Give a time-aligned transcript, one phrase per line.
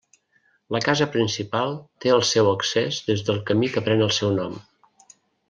[0.75, 4.59] La casa principal té el seu accés des del camí que pren el seu nom.